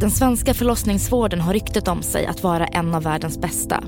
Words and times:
Den 0.00 0.10
svenska 0.10 0.54
förlossningsvården 0.54 1.40
har 1.40 1.52
ryktet 1.52 1.88
om 1.88 2.02
sig 2.02 2.26
att 2.26 2.42
vara 2.42 2.66
en 2.66 2.94
av 2.94 3.02
världens 3.02 3.40
bästa. 3.40 3.84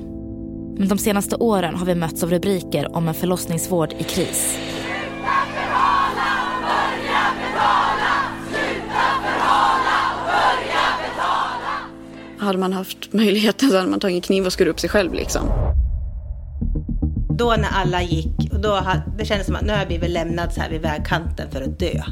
Men 0.77 0.87
de 0.87 0.97
senaste 0.97 1.35
åren 1.35 1.75
har 1.75 1.85
vi 1.85 1.95
mötts 1.95 2.23
av 2.23 2.29
rubriker 2.29 2.95
om 2.95 3.07
en 3.07 3.13
förlossningsvård 3.13 3.93
i 3.97 4.03
kris. 4.03 4.57
Hade 12.39 12.57
man 12.57 12.73
haft 12.73 13.13
möjligheten 13.13 13.69
så 13.69 13.77
hade 13.77 13.89
man 13.89 13.99
tagit 13.99 14.23
kniv 14.25 14.45
och 14.45 14.53
skurit 14.53 14.71
upp 14.71 14.79
sig 14.79 14.89
själv 14.89 15.13
liksom. 15.13 15.41
Då 17.37 17.55
när 17.57 17.69
alla 17.69 18.01
gick, 18.01 18.53
och 18.53 18.59
då 18.59 18.81
det 19.17 19.25
kändes 19.25 19.47
som 19.47 19.55
att 19.55 19.65
nu 19.65 19.73
har 19.73 19.85
vi 19.85 19.97
väl 19.97 20.13
lämnat 20.13 20.53
så 20.53 20.61
här 20.61 20.69
vid 20.69 20.81
vägkanten 20.81 21.51
för 21.51 21.61
att 21.61 21.79
dö. 21.79 22.03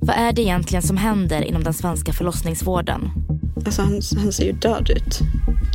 Vad 0.00 0.16
är 0.16 0.32
det 0.32 0.42
egentligen 0.42 0.82
som 0.82 0.96
händer 0.96 1.42
inom 1.42 1.64
den 1.64 1.74
svenska 1.74 2.12
förlossningsvården? 2.12 3.25
Alltså 3.66 3.82
han, 3.82 4.00
han 4.16 4.32
ser 4.32 4.44
ju 4.44 4.52
död 4.52 4.90
ut. 4.90 5.20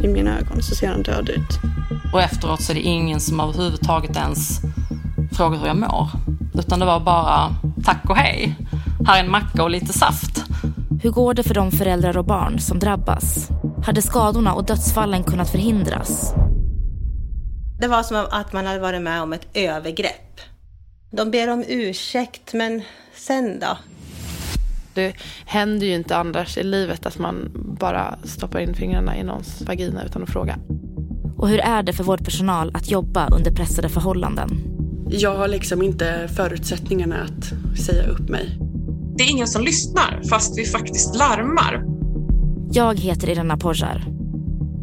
I 0.03 0.07
mina 0.07 0.39
ögon 0.39 0.63
så 0.63 0.75
ser 0.75 0.87
han 0.87 1.03
död 1.03 1.29
ut. 1.29 1.59
Och 2.13 2.21
efteråt 2.21 2.61
så 2.61 2.71
är 2.71 2.75
det 2.75 2.81
ingen 2.81 3.19
som 3.19 3.39
överhuvudtaget 3.39 4.17
ens 4.17 4.59
frågar 5.31 5.59
hur 5.59 5.67
jag 5.67 5.77
mår. 5.77 6.09
Utan 6.53 6.79
det 6.79 6.85
var 6.85 6.99
bara 6.99 7.55
tack 7.83 8.09
och 8.09 8.15
hej. 8.15 8.55
Här 9.07 9.19
är 9.19 9.23
en 9.23 9.31
macka 9.31 9.63
och 9.63 9.69
lite 9.69 9.93
saft. 9.93 10.43
Hur 11.03 11.11
går 11.11 11.33
det 11.33 11.43
för 11.43 11.53
de 11.53 11.71
föräldrar 11.71 12.17
och 12.17 12.25
barn 12.25 12.59
som 12.59 12.79
drabbas? 12.79 13.49
Hade 13.85 14.01
skadorna 14.01 14.53
och 14.53 14.65
dödsfallen 14.65 15.23
kunnat 15.23 15.49
förhindras? 15.49 16.33
Det 17.79 17.87
var 17.87 18.03
som 18.03 18.27
att 18.31 18.53
man 18.53 18.65
hade 18.65 18.79
varit 18.79 19.01
med 19.01 19.21
om 19.21 19.33
ett 19.33 19.47
övergrepp. 19.53 20.39
De 21.11 21.31
ber 21.31 21.47
om 21.49 21.63
ursäkt, 21.67 22.53
men 22.53 22.81
sen 23.15 23.59
då? 23.59 23.77
Det 24.93 25.13
händer 25.45 25.87
ju 25.87 25.95
inte 25.95 26.17
annars 26.17 26.57
i 26.57 26.63
livet 26.63 27.05
att 27.05 27.17
man 27.17 27.51
bara 27.81 28.19
stoppar 28.23 28.59
in 28.59 28.73
fingrarna 28.73 29.17
i 29.17 29.23
någons 29.23 29.61
vagina 29.61 30.05
utan 30.05 30.23
att 30.23 30.29
fråga. 30.29 30.57
Och 31.37 31.49
hur 31.49 31.59
är 31.59 31.83
det 31.83 31.93
för 31.93 32.03
vårdpersonal 32.03 32.71
att 32.73 32.91
jobba 32.91 33.27
under 33.27 33.51
pressade 33.51 33.89
förhållanden? 33.89 34.49
Jag 35.09 35.35
har 35.35 35.47
liksom 35.47 35.81
inte 35.81 36.29
förutsättningarna 36.35 37.15
att 37.15 37.77
säga 37.79 38.07
upp 38.07 38.29
mig. 38.29 38.57
Det 39.17 39.23
är 39.23 39.31
ingen 39.31 39.47
som 39.47 39.63
lyssnar 39.63 40.21
fast 40.29 40.57
vi 40.57 40.65
faktiskt 40.65 41.15
larmar. 41.15 41.83
Jag 42.71 42.99
heter 42.99 43.29
Irena 43.29 43.57
Porjar. 43.57 44.03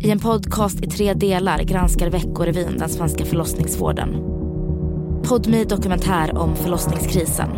I 0.01 0.11
en 0.11 0.19
podcast 0.21 0.85
i 0.85 0.87
tre 0.87 1.15
delar 1.15 1.62
granskar 1.62 2.11
Veckorevyn 2.11 2.79
den 2.79 2.89
svenska 2.89 3.25
förlossningsvården. 3.25 4.09
Podmi 5.25 5.65
dokumentär 5.65 6.39
om 6.39 6.57
förlossningskrisen. 6.57 7.49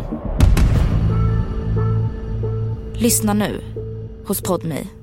Lyssna 2.93 3.33
nu 3.33 3.61
hos 4.25 4.41
Podmi. 4.41 5.00